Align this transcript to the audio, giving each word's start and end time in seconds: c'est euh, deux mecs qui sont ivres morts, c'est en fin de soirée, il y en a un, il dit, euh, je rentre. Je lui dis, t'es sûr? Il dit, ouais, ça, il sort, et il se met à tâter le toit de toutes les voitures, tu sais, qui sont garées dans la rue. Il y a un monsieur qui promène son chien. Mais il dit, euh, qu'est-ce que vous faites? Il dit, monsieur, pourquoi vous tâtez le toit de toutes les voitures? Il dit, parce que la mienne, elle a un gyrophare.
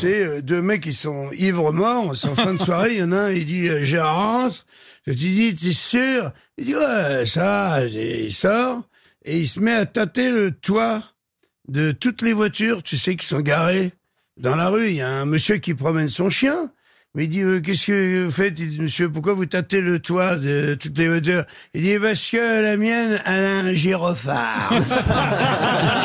c'est 0.00 0.26
euh, 0.26 0.40
deux 0.40 0.62
mecs 0.62 0.82
qui 0.82 0.94
sont 0.94 1.30
ivres 1.32 1.72
morts, 1.72 2.16
c'est 2.16 2.28
en 2.28 2.34
fin 2.34 2.54
de 2.54 2.58
soirée, 2.58 2.92
il 2.92 2.98
y 3.00 3.02
en 3.02 3.12
a 3.12 3.16
un, 3.16 3.30
il 3.30 3.44
dit, 3.44 3.68
euh, 3.68 3.84
je 3.84 3.98
rentre. 3.98 4.66
Je 5.06 5.12
lui 5.12 5.18
dis, 5.18 5.54
t'es 5.54 5.72
sûr? 5.72 6.32
Il 6.56 6.66
dit, 6.66 6.74
ouais, 6.74 7.26
ça, 7.26 7.84
il 7.86 8.32
sort, 8.32 8.82
et 9.24 9.38
il 9.38 9.48
se 9.48 9.60
met 9.60 9.72
à 9.72 9.86
tâter 9.86 10.30
le 10.30 10.52
toit 10.52 11.02
de 11.68 11.92
toutes 11.92 12.22
les 12.22 12.32
voitures, 12.32 12.82
tu 12.82 12.96
sais, 12.96 13.16
qui 13.16 13.26
sont 13.26 13.40
garées 13.40 13.92
dans 14.38 14.56
la 14.56 14.68
rue. 14.68 14.88
Il 14.88 14.96
y 14.96 15.02
a 15.02 15.08
un 15.08 15.26
monsieur 15.26 15.56
qui 15.56 15.74
promène 15.74 16.08
son 16.08 16.30
chien. 16.30 16.70
Mais 17.14 17.24
il 17.24 17.28
dit, 17.28 17.42
euh, 17.42 17.60
qu'est-ce 17.60 17.88
que 17.88 18.24
vous 18.24 18.30
faites? 18.30 18.58
Il 18.58 18.70
dit, 18.70 18.80
monsieur, 18.80 19.10
pourquoi 19.10 19.34
vous 19.34 19.46
tâtez 19.46 19.80
le 19.80 19.98
toit 19.98 20.36
de 20.36 20.76
toutes 20.80 20.96
les 20.96 21.08
voitures? 21.08 21.44
Il 21.74 21.82
dit, 21.82 21.98
parce 22.00 22.30
que 22.30 22.62
la 22.62 22.76
mienne, 22.76 23.20
elle 23.26 23.44
a 23.44 23.58
un 23.58 23.72
gyrophare. 23.72 24.72